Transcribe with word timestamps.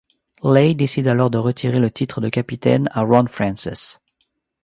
Ley 0.43 0.73
décide 0.73 1.07
alors 1.07 1.29
de 1.29 1.37
retirer 1.37 1.79
le 1.79 1.91
titre 1.91 2.21
de 2.21 2.29
capitaine 2.29 2.89
à 2.91 3.01
Ron 3.03 3.27
Francis. 3.27 3.99